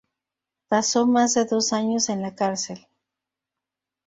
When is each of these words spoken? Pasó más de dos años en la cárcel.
Pasó 0.67 1.05
más 1.05 1.35
de 1.35 1.45
dos 1.45 1.73
años 1.73 2.09
en 2.09 2.23
la 2.23 2.33
cárcel. 2.33 2.87